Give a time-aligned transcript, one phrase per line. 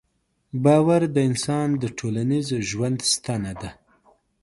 [0.63, 3.71] باور د انسان د ټولنیز ژوند ستنه ده.